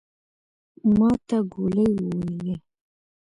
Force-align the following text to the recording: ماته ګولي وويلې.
ماته 0.97 1.37
ګولي 1.51 1.87
وويلې. 2.01 2.55